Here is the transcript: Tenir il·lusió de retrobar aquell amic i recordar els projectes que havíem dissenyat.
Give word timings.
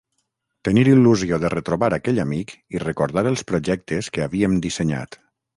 Tenir 0.67 0.85
il·lusió 0.93 1.39
de 1.43 1.51
retrobar 1.53 1.91
aquell 1.99 2.21
amic 2.25 2.55
i 2.77 2.83
recordar 2.87 3.27
els 3.35 3.47
projectes 3.53 4.13
que 4.17 4.25
havíem 4.29 4.61
dissenyat. 4.69 5.25